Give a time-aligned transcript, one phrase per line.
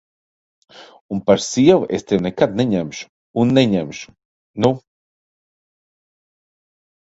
[1.15, 4.17] Un par sievu es tevi nekad neņemšu un neņemšu,
[4.67, 4.75] nu!